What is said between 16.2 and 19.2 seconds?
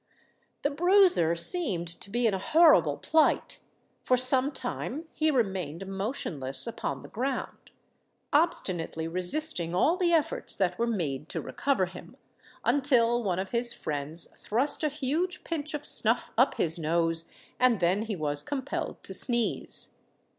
up his nose—and then he was compelled to